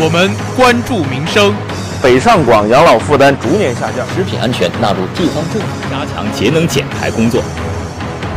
[0.00, 1.52] 我们关注民生。
[2.00, 7.42] 北上广养老负担逐年下降，食品安全纳入地方政府加强节能减排工作。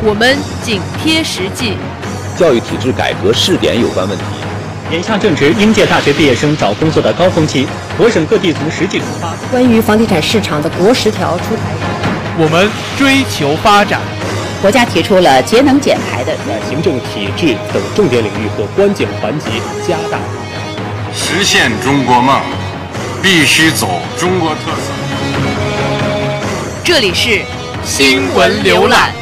[0.04, 1.78] 我们紧贴实际。
[2.36, 4.24] 教育体制改革试点有关问题。
[4.92, 7.68] 眼下正值应届大学毕业生找工作的高峰期，
[8.00, 9.32] 我省各地从实际出发。
[9.52, 11.62] 关于房地产市场的国十条出台。
[12.40, 14.02] 我们追求发展。
[14.64, 19.52] 国家提出了节能减排的，在行政体制等重点领域和关键环节
[19.88, 20.18] 加大。
[21.14, 22.42] 实现中国梦，
[23.22, 24.94] 必须走中国特色。
[26.86, 27.44] 这里是
[27.84, 29.14] 新闻浏览。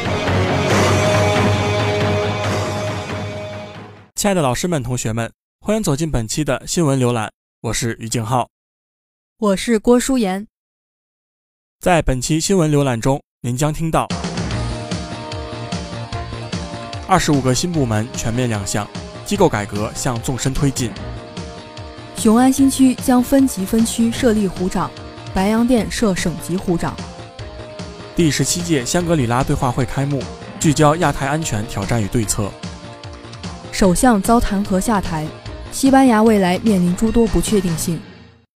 [4.14, 8.48] 亲爱的老师们、同学们，欢迎走进本期的新闻浏览，我是于静浩，
[9.38, 10.46] 我是郭淑妍。
[11.80, 14.06] 在本期新闻浏览中，您将听到。
[17.08, 18.86] 二十五个新部门全面亮相，
[19.24, 20.92] 机构改革向纵深推进。
[22.20, 24.90] 雄安新区将分级分区设立湖长，
[25.32, 26.94] 白洋淀设省级湖长。
[28.14, 30.22] 第十七届香格里拉对话会开幕，
[30.60, 32.52] 聚焦亚太安全挑战与对策。
[33.72, 35.26] 首相遭弹劾下台，
[35.72, 37.98] 西班牙未来面临诸多不确定性。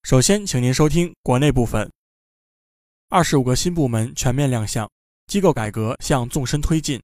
[0.01, 1.87] 首先，请您收听国内部分。
[3.09, 4.89] 二十五个新部门全面亮相，
[5.27, 6.99] 机构改革向纵深推进。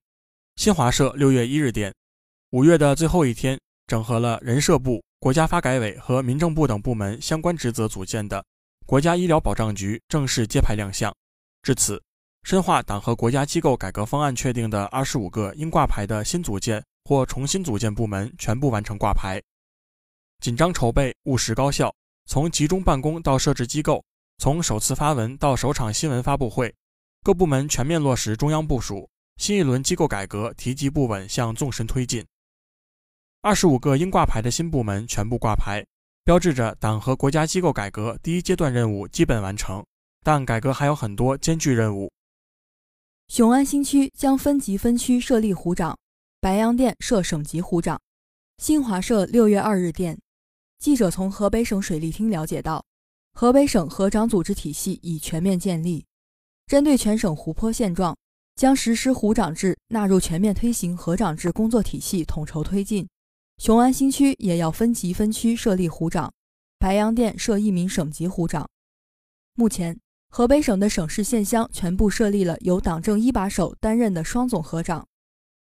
[0.55, 1.93] 新华社六月一日电，
[2.49, 8.45] 五月的最后一天，整合了人社部、国家发改委和民政部等部门相关职责组建的
[8.85, 11.13] 国家医疗保障局正式揭牌亮相。
[11.63, 12.01] 至此，
[12.43, 19.41] 深化党和国家机构改革方案确定的二十五个应挂牌的新组建或重新组建部门全部完成挂牌。
[20.39, 21.91] 紧张筹备，务实高效，
[22.27, 24.05] 从集中办公到设置机构，
[24.37, 26.73] 从首次发文到首场新闻发布会，
[27.23, 29.09] 各部门全面落实中央部署。
[29.37, 32.25] 新一轮机构改革提及不稳向纵深推进，
[33.47, 35.81] 二十五个应挂牌的新部门全部挂牌，
[36.25, 39.81] 标志着党和国家机构改革第一阶段任务基本完成。
[40.21, 42.11] 但改革还有很多艰巨任务。
[43.29, 45.97] 雄安新区将分级分区设立湖长，
[46.41, 47.97] 白洋淀设省级湖长。
[48.57, 50.19] 新华社六月二日电，
[50.77, 52.83] 记者从河北省水利厅了解到，
[53.31, 56.05] 河北省河长组织体系已全面建立，
[56.65, 58.13] 针对全省湖泊现状。
[58.57, 63.07] 将实施湖长制纳入全面推行河长制工作体系统筹推进。
[63.57, 66.31] 雄安新区也要分级分区设立湖长，
[66.77, 68.69] 白洋淀设一名省级湖长。
[69.55, 75.07] 目前，河北省的省市县乡全部设立了由党政一把手担任的双总河长，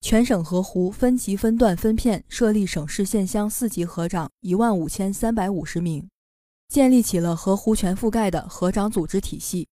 [0.02, 6.08] 全省河湖分级分段分片设立省市县乡四级河长一万五千三百五十名，
[6.68, 9.68] 建立起了河湖全覆盖的河长组织体系。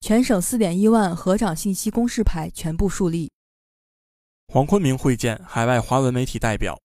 [0.00, 3.32] 全省四点一万河长信息公示牌全部树立。
[4.46, 6.80] 黄坤明会见海外华文媒体代表。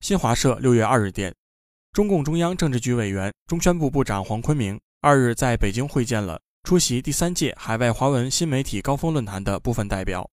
[0.00, 1.34] 新华社六月二日电，
[1.92, 10.28] 中共中央政治局委员、中宣部部长黄坤明二日在北京会见了出席第三届海外华文新媒体高峰论坛的部分代表。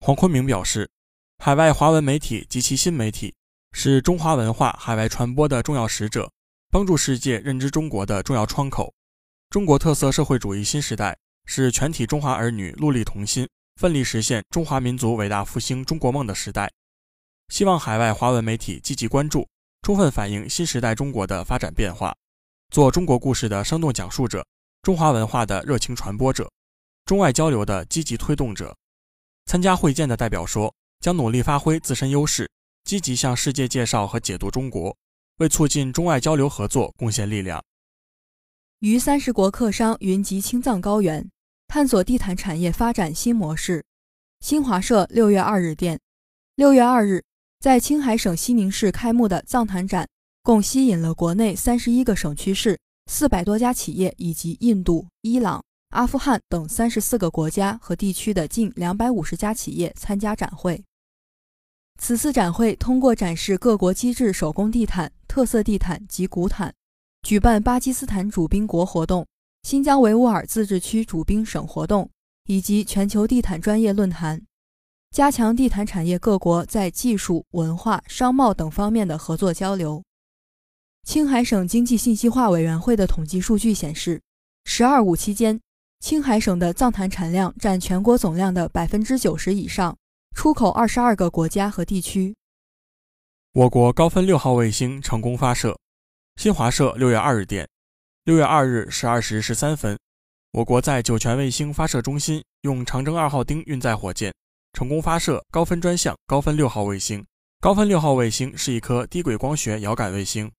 [0.00, 0.90] 黄坤明表示，
[1.38, 3.34] 海外华文媒体及其新媒体
[3.72, 6.32] 是中华文化海外传播的重要使者，
[6.70, 8.94] 帮助世界认知中国的重要窗口。
[9.50, 13.46] 中国特色社会主义新时代是全体中华儿女戮力同心、
[13.76, 16.72] 奋力实现中华民族伟大复兴中国梦的时代。
[17.54, 19.46] 希望海外华文媒体积极关注，
[19.82, 22.12] 充分反映新时代中国的发展变化，
[22.70, 24.44] 做中国故事的生动讲述者，
[24.82, 26.50] 中华文化的热情传播者，
[27.04, 28.76] 中外交流的积极推动者。
[29.46, 32.50] 参加会见的代表说，将努力发挥自身优势，
[32.82, 34.96] 积极向世界介绍和解读中国，
[35.36, 37.62] 为促进中外交流合作贡献力量。
[38.80, 41.30] 逾三十国客商云集青藏高原，
[41.68, 43.84] 探索地毯产业发展新模式。
[44.40, 46.00] 新华社六月二日电，
[46.56, 47.22] 六月二日，
[47.64, 50.06] 在青海省西宁市开幕的藏毯展，
[50.42, 60.84] 共吸引了国内三十一个省区市、四百多家企业以及印度、伊朗、阿富汗等三十四个国家和地区的近两百五十家企业参加展会。
[61.98, 66.70] 此次展会通过展示各国机制手工地毯、特色地毯及古毯。
[67.22, 69.26] 举办巴基斯坦主宾国活动、
[69.62, 72.10] 新疆维吾尔自治区主宾省活动
[72.44, 74.42] 以及全球地毯专业论坛，
[75.14, 80.02] 加强地毯产业各国在技术、文化、商贸等方面的合作交流。
[81.04, 84.20] 青海省经济信息化委员会的统计数据显示
[84.66, 85.60] ，“十二五”期间，
[86.00, 89.96] 青海省的藏毯产量占全国总量的百分之九十以上，
[90.34, 92.34] 出口二十二个国家和地区。
[93.52, 95.78] 我国高分六号卫星成功发射。
[96.34, 97.68] 新华社六月二日电，
[98.24, 99.96] 六月二日十二时十三分，
[100.50, 104.34] 我国在酒泉卫星发射中心用长征二号丁运载火箭
[104.74, 107.24] 成功发射高分专项高分六号卫星。
[107.60, 110.50] 高分六号卫星是一颗低轨光学遥感卫星，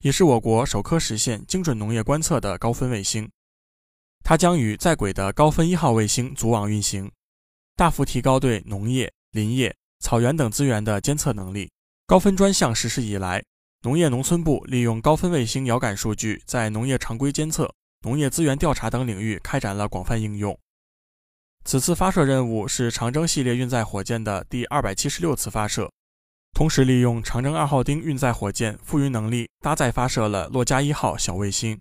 [0.00, 3.30] 也是我国首颗实现精准农业观测的高分卫星。
[4.24, 7.12] 它将与在轨的高分一号卫星组网运行，
[7.76, 11.70] 大幅提高对农业、林业、草原等资源的监测能力。
[12.06, 13.44] 高分专项实施以来，
[13.82, 17.72] 农业农村部利用高分卫星遥感数据，在农业常规监测、
[18.02, 20.58] 农业资源调查等领域开展了广泛应用。
[21.70, 25.88] 此次发射任务是长征系列运载火箭的第二百七十六次发射，
[26.52, 31.78] 同时利用长征二号丁运载火箭富余能力搭载发射了洛加一号小卫星。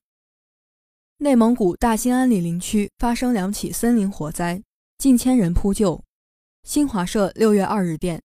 [1.17, 4.61] 内蒙古大兴安岭林区发生两起森林火灾，
[4.99, 5.99] 近千人扑救。
[6.61, 8.21] 新华社六月二日电，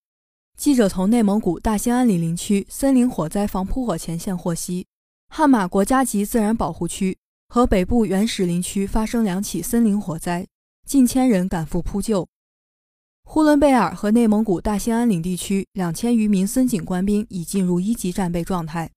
[0.59, 4.87] 记者从内蒙古大兴安岭林区森林火灾防扑火前线获悉，
[5.29, 7.17] 汉马国家级自然保护区
[7.49, 10.47] 和北部原始林区发生两起森林火灾。
[10.85, 12.27] 近千人赶赴扑救。
[13.25, 18.91] 呼伦贝尔和内蒙古大兴安岭地区两千余名森警官兵已进入一级战备状态。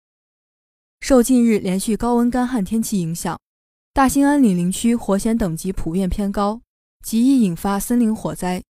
[0.99, 3.39] 受近日连续高温干旱天气影响，
[3.93, 6.61] 大兴安岭林区火险等级普遍偏高，
[7.05, 8.61] 极易引发森林火灾。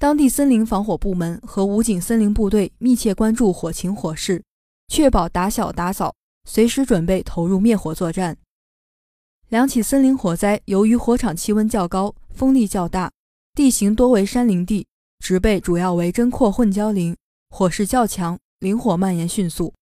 [0.00, 4.42] 当地森林防火部门和武警森林部队密切关注火情火势，
[4.88, 6.12] 确保打小打早，
[6.44, 8.36] 随时准备投入灭火作战。
[9.52, 12.14] 两起森林火灾由于火场气温较高。
[12.30, 13.12] 风力较大，
[13.54, 14.86] 地形多为山林地，
[15.18, 17.14] 植被主要为针阔混交林，
[17.50, 19.74] 火势较强，林火蔓延迅速。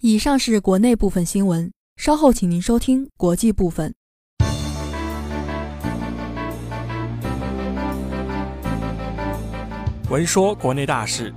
[0.00, 3.94] 以上是国内部分新闻，稍后请您收听国际部分。
[10.08, 11.30] 闻说国内大事，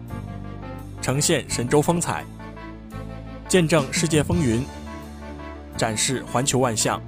[1.01, 2.25] 呈现神州风采，
[3.49, 4.63] 见证世界风云，
[5.79, 7.01] 展示环球万象。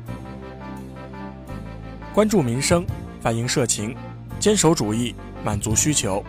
[2.14, 2.86] 关注民生，
[3.20, 3.94] 反映社情，
[4.40, 5.14] 坚守主义，
[5.44, 6.24] 满足需求。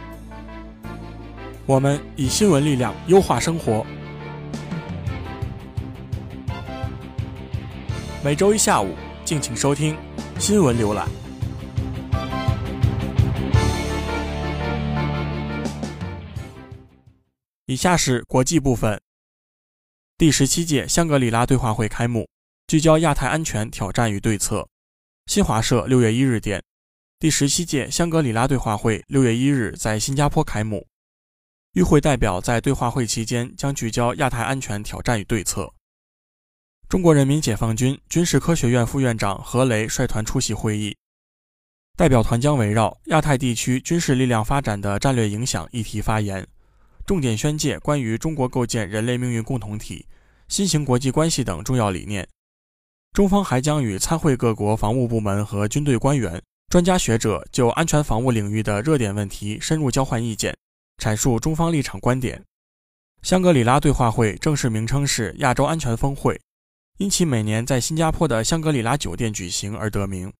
[1.66, 3.86] 我们以新闻力量优化生活。
[8.24, 9.96] 每周一下午，敬请收听
[10.40, 11.08] 新闻浏览。
[17.66, 19.00] 以下是国际部分。
[20.22, 22.28] 第十七届香格里拉对话会开幕，
[22.68, 24.68] 聚焦亚太安全挑战与对策。
[25.26, 26.62] 新华社六月一日电，
[27.18, 30.86] 第十七届香格里拉对话会六月一日在新加坡开幕。
[31.72, 35.74] 与会代表在对话会期间将聚焦亚太安全挑战与对策。
[36.88, 40.96] 中国人民解放军军事科学院副院长何雷率团出席会议，
[41.96, 46.46] 代表团将围绕亚太地区军事力量发展的战略影响议题发言，
[47.04, 50.06] 重点宣介关于中国构建人类命运共同体、
[50.48, 52.28] 新型国际关系等重要理念。
[53.12, 60.56] 中方还将与参会各国防务部门和军队官员、专家学者就安全防务领域的热点问题深入交换意见，
[61.02, 62.42] 阐述中方立场观点。
[63.22, 66.40] 香格里拉对话会正式名称是亚洲安全峰会，
[66.98, 70.32] 因其每年在新加坡的香格里拉酒店举行而得名。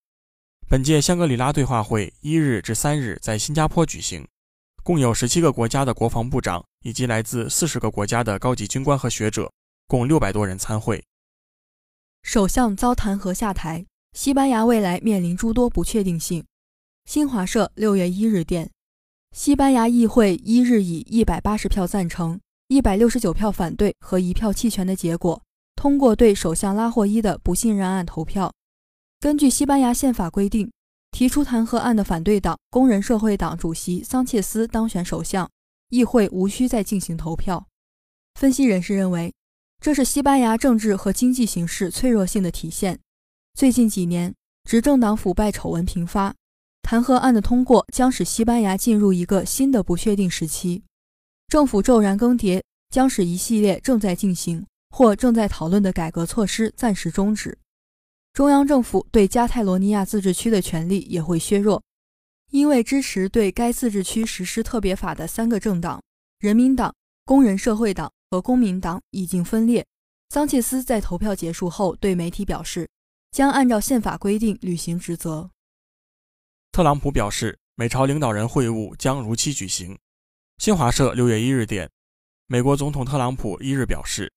[0.69, 4.27] 本届香格里拉对话会一日至三日在新加坡举行，
[4.85, 9.53] 共有十七个国家的国防部长以及来自四十个国家的高级军官和学者，
[9.87, 11.05] 共六百多人参会。
[12.25, 16.45] 首相遭弹劾下台，西班牙未来面临诸多不确定性。
[17.05, 18.73] 新华社六月一日电，
[19.31, 25.41] 西班牙议会一日以一百八十票赞成、一百六十九票反对和一票弃权的结果，
[25.77, 28.53] 通过对首相拉霍伊的不信任案投票。
[29.21, 30.73] 根据西班牙宪法规定，
[31.13, 35.49] 提出弹劾案的反对党工人社会党主席桑切斯当选首相，
[35.91, 37.69] 议会无需再进行投票。
[38.35, 39.33] 分析人士认为。
[39.85, 43.01] 这是西班牙政治和经济形势脆弱性的体现。
[43.53, 46.33] 最近几年，执政党腐败丑闻频发，
[46.83, 50.85] 弹劾案的通过将使西班牙进入一个新的不确定时期。
[51.49, 57.59] 政府骤然更迭，将使一系列正在进行或正在讨论的改革措施暂时终止。
[58.33, 61.83] 中央政府对加泰罗尼亚自治区的权力也会削弱，
[62.51, 66.03] 因为支持对该自治区实施特别法的三个政党——
[66.41, 68.13] 人民党、工人社会党。
[68.33, 69.85] 和公民党已经分裂。
[70.31, 72.89] 桑切斯在投票结束后对媒体表示，
[73.31, 75.51] 将按照宪法规定履行职责。
[76.73, 79.99] 特朗普表示，美朝领导人会晤将如期举行。
[80.57, 81.91] 新华社六月一日电，
[82.47, 84.33] 美国总统特朗普一日表示，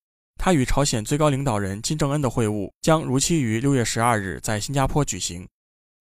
[0.45, 5.49] 他与朝鲜最高领导人金正恩的会晤将如期于六月十二日在新加坡举行。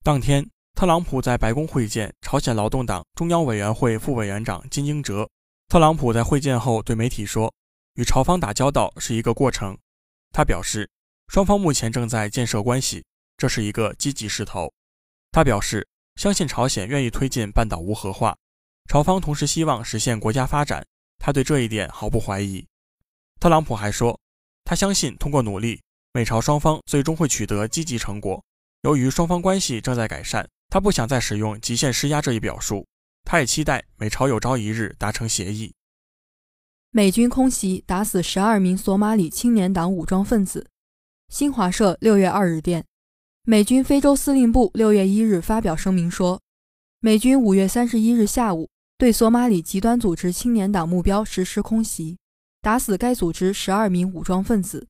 [0.02, 5.26] 当天，特朗普在白宫会见朝鲜劳动党中央委员会副委员长金英哲。
[5.68, 7.50] 特朗普在会见后对媒体说。
[7.94, 9.78] 与朝方打交道是一个过程，
[10.30, 10.90] 他表示，
[11.28, 13.02] 双方目前正在建设关系，
[13.38, 14.70] 这是一个积极势头。
[15.32, 18.36] 他表示，相信朝鲜愿意推进半岛无核化，
[18.90, 20.86] 朝方同时希望实现国家发展，
[21.16, 22.66] 他对这一点毫不怀疑。
[23.40, 24.20] 特朗普还说，
[24.64, 25.80] 他相信通过努力，
[26.12, 28.42] 美朝双方最终会取得积极成果。
[28.82, 32.86] 由于双方关系正在改善，他不想再使用极限施压这一表述。
[33.24, 35.72] 他也期待美朝有朝一日达成协议。
[36.90, 40.66] 美军空袭打死十二名索马里青年党武装分子。
[41.28, 42.84] 新华社六月二日电，
[43.44, 46.40] 美军非洲司令部六月一日发表声明说，
[47.00, 48.68] 美军五月三十一日下午
[48.98, 52.18] 对索马里极端组织青年党目标实施空袭，
[52.64, 54.88] 打死该组织十二名武装分子。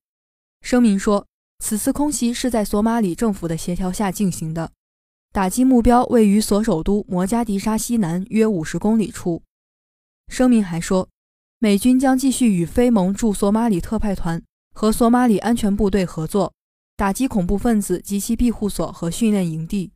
[0.62, 1.26] 声明说。
[1.60, 4.72] 此次空袭是在索马里政府的协调下进行的，
[5.32, 9.42] 打击目标位于所首都摩加迪沙西南约五十公里处。
[10.28, 11.08] 声明还说，
[11.60, 14.42] 美军将继续与非盟驻索马里特派团
[14.74, 16.52] 和索马里安全部队合作，
[16.96, 19.92] 打击恐怖分子及其庇护所和训练营地。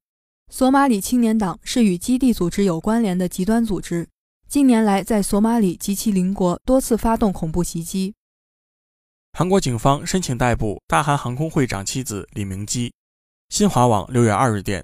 [0.50, 4.08] 索马里青年党是与基地组织有关联的极端组织，
[4.49, 8.14] 近年来在索马里及其邻国多次发动恐怖袭击。
[9.35, 12.90] 韩国警方申请逮捕大韩航空会长妻子李明基。
[13.50, 14.83] 新华网六月二日电，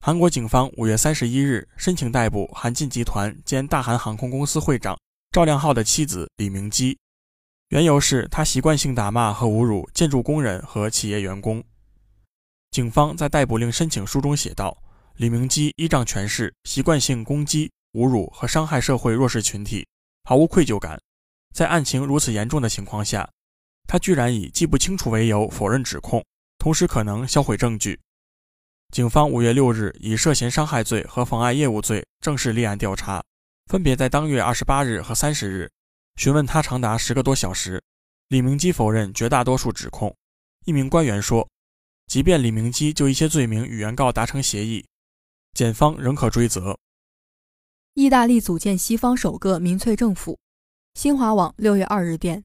[0.00, 4.98] 韩国警方五月三十一日申请逮捕韩进集团兼大韩航空公司会长
[5.30, 6.98] 赵亮浩的妻子李明基，
[7.68, 11.62] 缘由是他习惯性打骂和侮辱建筑工人和企业员工。
[12.72, 14.76] 警方在逮捕令申请书中写道
[15.14, 19.86] ：“李明基依仗权势，习惯性攻击、侮辱和伤害社会弱势群体，
[20.24, 21.00] 毫无愧疚感。
[21.54, 23.28] 在案情如此严重的情况下。”
[23.88, 26.24] 他居然以记不清楚为由否认指控，
[26.58, 28.00] 同时可能销毁证据。
[28.92, 33.22] 警方五月六日以涉嫌伤害罪和妨碍业务罪正式立案调查，
[33.66, 35.70] 分别在当月二十八日和三十日
[36.16, 37.80] 询问他长达十个多小时。
[38.26, 40.12] 李明基否认绝大多数指控。
[40.64, 41.48] 一名官员说
[42.10, 44.84] ：“即便李明基就一些罪名与原告达成协议，
[45.54, 46.76] 检方仍可追责。”
[47.96, 50.38] 意大利组建西方首个民粹政府。
[50.92, 52.44] 新华网六月二日电。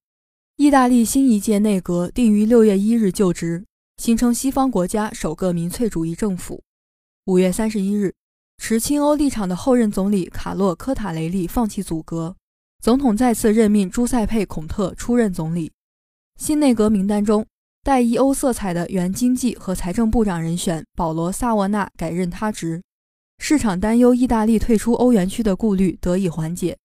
[0.56, 3.66] 意大利新一届内阁定于六月一日就职，
[3.98, 6.64] 形成西方国家首个民粹主义政府。
[7.26, 8.14] 五月三十一日，
[8.60, 12.34] 持亲欧立场的后任总理卡洛·科塔雷利放弃组阁，
[12.82, 15.70] 总统再次任命朱塞佩·孔特出任总理。
[16.40, 17.46] 新内阁名单中
[17.84, 22.82] 带一欧色彩的原经济和财政部长人选保罗·萨沃纳改任他职，
[23.44, 26.78] 市场担忧意大利退出欧元区的顾虑得以缓解。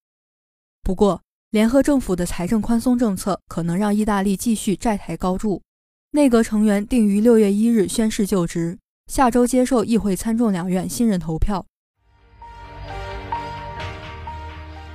[0.83, 1.21] 不过，
[1.51, 5.61] 联合政府的财政宽松政策可能让意大利继续债台高筑。
[6.13, 11.63] 内阁成员定于六月一日宣誓就职，下周接受议会参众两院信任投票。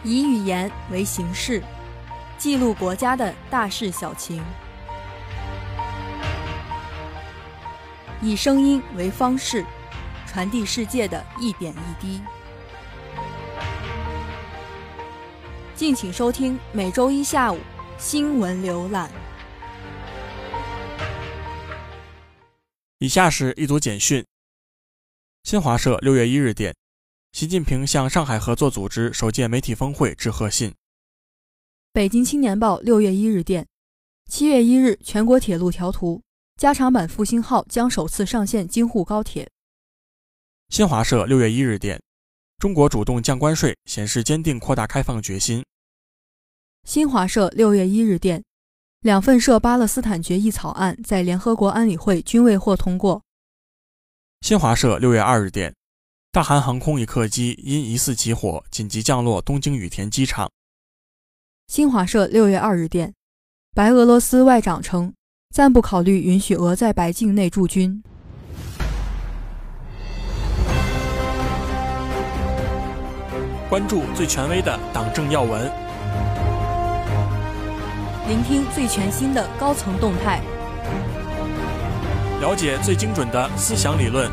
[0.03, 1.61] 以语言为形式，
[2.39, 4.41] 记录国家的大事小情；
[8.19, 9.63] 以声音为方式，
[10.31, 12.21] 传递世界的一点一滴。
[15.75, 17.59] 敬请收听每周一下午
[17.97, 19.11] 新闻浏览。
[22.99, 24.25] 以下是一组简讯。
[25.43, 26.73] 新华社六月一日电，
[27.33, 30.73] 习近平向上海合作组织首届媒体峰会致贺信。
[31.91, 33.67] 北京青年报六月一日电，
[34.29, 36.21] 七月一日全国铁路调图，
[36.55, 39.51] 加长版复兴号将首次上线京沪高铁。
[40.71, 42.01] 新华社六月一日电，
[42.57, 45.65] 中国主动降关税，显示坚定扩大开放决心。
[46.85, 48.41] 新华社六月一日电，
[49.01, 53.21] 两份涉巴勒斯坦决议草案在联合国安理会均未获通过。
[54.39, 55.75] 新华社六月二日电，
[56.31, 60.49] 大韩航空一客机因疑似起火紧急降落东京羽田机场。
[61.67, 63.13] 新华社六月二日电，
[63.75, 65.13] 白俄罗斯外长称
[65.53, 68.01] 暂不考虑允许俄在白境内驻军。
[73.71, 75.71] 关注最权威的党政要闻。
[78.27, 80.41] 聆听最全新的高层动态，
[82.41, 84.29] 了解最精准的思想理论，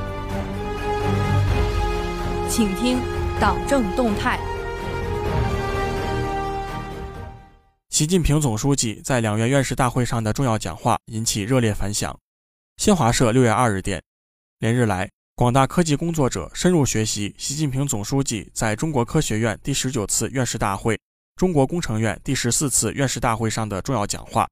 [2.48, 2.98] 请听
[3.38, 4.40] 党政动态。
[7.90, 12.18] 习近平总书记在两院院士大会上的重要讲话引起热烈反响。
[12.76, 14.02] 新华社六月二日电，
[14.58, 20.98] 连日来，广大科技工作者深入学习习近平总书记在中国科学院第十九次院士大会。
[21.36, 24.48] 中国工程院第十四次院士大会上的重要讲话，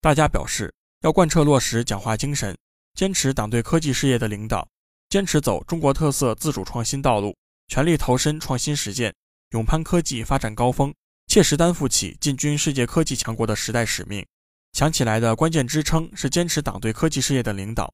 [0.00, 2.56] 大家表示要贯彻落实讲话精神，
[2.94, 4.66] 坚持党对科技事业的领导，
[5.10, 7.36] 坚持走中国特色自主创新道路，
[7.68, 9.14] 全力投身创新实践，
[9.50, 10.90] 勇攀科技发展高峰，
[11.26, 14.24] 切实担负起进军世界科技强国的时代使命。
[14.72, 17.92] 强起来的关键支撑是坚持党对科技事业的领导，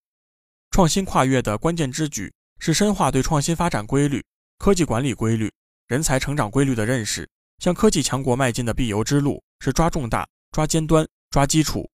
[0.70, 4.24] 创新跨越的关键之举是深化对创新发展规律、
[4.58, 5.52] 科技管理规律、
[5.86, 7.28] 人才成长规律的认识。
[7.58, 11.88] 向科技强国迈进的必由之路是抓重大、抓尖端、抓基础。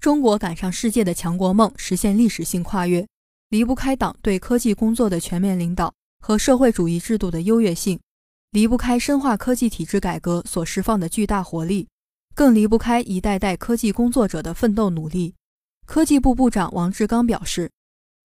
[0.00, 3.06] 中国赶上世界的强国梦实现历史性跨越，
[3.48, 7.98] 离不开党对科技工作的全面领导和社会主义制度的优越性，
[8.50, 11.88] 离不开深化科技体制改革所释放的巨大活力，
[12.34, 15.34] 更离不开一代代科技工作者的奋斗努力。
[15.86, 17.70] 科技部部长王志刚表示：“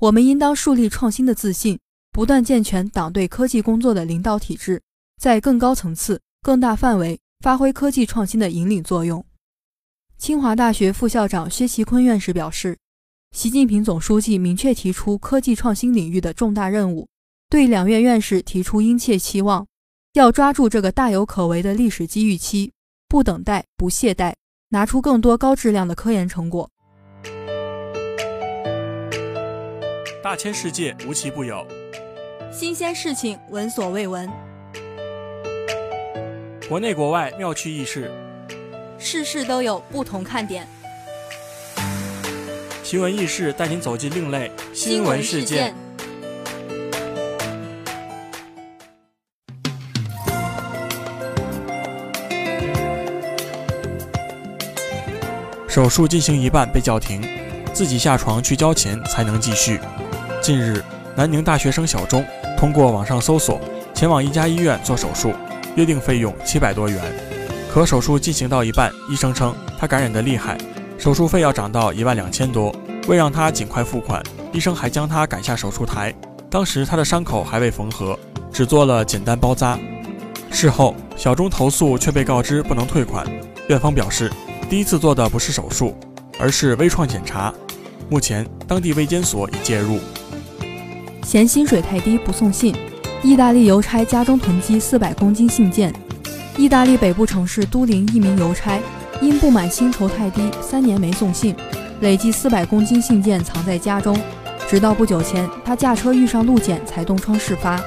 [0.04, 1.80] 我们应当树立创新的自信，
[2.12, 4.82] 不断健全党对科技工作的领导体制，
[5.18, 9.26] 在更高层次、更大范围发挥科技创新的引领作用。”
[10.20, 12.78] 清华大学副校长薛其坤院士表示，
[13.32, 17.08] 习近平总书记明确提出科技创新领域的重大任务，
[17.50, 19.66] 对两院院士提出殷切期望，
[20.16, 22.74] 要抓住这个大有可为的历史机遇期，
[23.08, 24.34] 不等待、不懈怠，
[24.68, 26.70] 拿出更多高质量的科研成果。
[30.24, 31.68] 大千世界无奇不有，
[32.50, 34.30] 新鲜事情闻所未闻，
[36.70, 38.10] 国内国外妙趣轶事。
[38.98, 40.65] 事事都有不同看点，
[42.86, 45.75] 奇闻异事带您走进另类新闻事件。
[55.68, 57.22] 手术进行一半被叫停，
[57.74, 59.82] 自己下床去交钱才能继续。
[60.44, 60.84] 近日，
[61.16, 62.22] 南宁大学生小钟
[62.58, 63.62] 通过网上搜索，
[63.94, 65.32] 前往一家医院做手术，
[65.78, 67.00] 约定费用七百多元。
[67.72, 70.58] 可手术进行到一半，医生称他感染得厉害，
[70.98, 72.76] 手术费要涨到一万两千多。
[73.08, 74.22] 为让他尽快付款，
[74.52, 76.14] 医生还将他赶下手术台。
[76.50, 78.20] 当时他的伤口还未缝合，
[78.52, 79.80] 只做了简单包扎。
[80.52, 83.26] 事后，小钟投诉却被告知不能退款。
[83.70, 84.30] 院方表示，
[84.70, 85.98] 第一次做的不是手术，
[86.38, 87.54] 而是微创检查。
[88.10, 90.00] 目前，当地卫监所已介入。
[91.24, 92.75] 嫌薪水太低不送信，
[93.24, 95.94] 意大利邮差家中囤积四百公斤信件。
[96.58, 98.80] 意大利北部城市都灵一名邮差
[99.22, 101.56] 因不满薪酬太低，三年没送信，
[102.02, 104.15] 累计四百公斤信件藏在家中。
[104.69, 107.82] 直到不久前，他驾车遇上路检才东窗事发。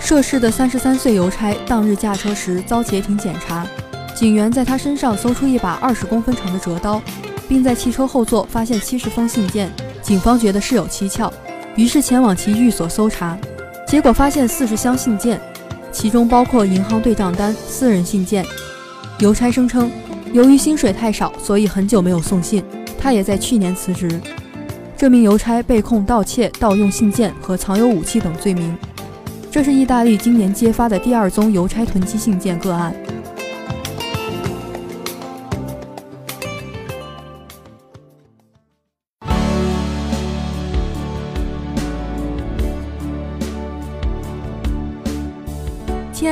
[0.00, 3.66] 涉事的三十三岁邮差当日驾车时遭截停检查，
[4.14, 7.00] 警员在他身上搜出一把二十公分长的折刀，
[7.48, 9.70] 并在汽车后座发现七十封信件。
[10.02, 11.32] 警方觉得事有蹊跷，
[11.76, 13.36] 于是前往其寓所搜查，
[13.86, 15.40] 结果发现四十箱信件。
[15.90, 18.44] 其中包括银行对账单、私人信件。
[19.20, 19.90] 邮差声称，
[20.32, 22.64] 由于薪水太少，所以很久没有送信。
[22.98, 24.20] 他也在去年辞职。
[24.96, 28.76] 这名邮差被控盗窃、盗用信件和藏有武器等罪名。
[29.50, 32.94] 这是意大利今年揭发的第二宗邮差囤积信件个案。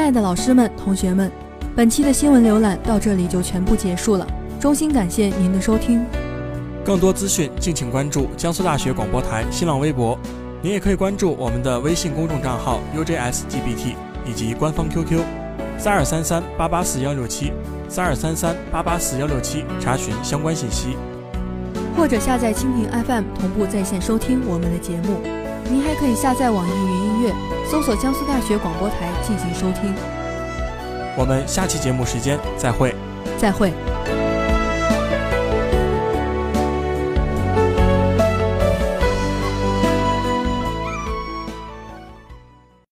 [0.03, 1.31] 爱的老师们、同学们，
[1.77, 4.27] 本期的新闻浏览到这里就全部结束了。
[4.59, 6.05] 衷心感谢您的收听。
[6.85, 10.19] 更多资讯敬请关注江苏大学广播台新浪微博，
[10.61, 13.95] 您也可以关注我们的微信公众账号 UJSGBT
[14.27, 15.21] 以及官方 QQ
[15.79, 17.53] 三二三三八八四幺六七
[17.89, 20.97] 三二三三八八四幺六七查询相关信息，
[21.97, 25.42] 或者下载蜻蜓 FM 同步在线收听我们的节目。
[25.71, 27.53] 您还可以下载网易云音乐。
[27.73, 29.95] 搜索江苏大学广播台进行收听。
[31.17, 32.95] 我们下期节目时间再会。
[33.39, 33.73] 再会。